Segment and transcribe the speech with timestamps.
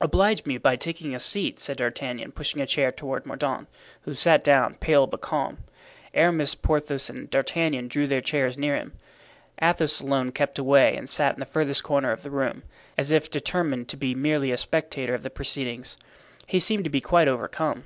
[0.00, 3.68] "Oblige me by taking a seat," said D'Artagnan, pushing a chair toward Mordaunt,
[4.04, 5.58] who sat down, pale but calm.
[6.14, 8.94] Aramis, Porthos and D'Artagnan drew their chairs near him.
[9.60, 12.62] Athos alone kept away and sat in the furthest corner of the room,
[12.96, 15.98] as if determined to be merely a spectator of the proceedings.
[16.46, 17.84] He seemed to be quite overcome.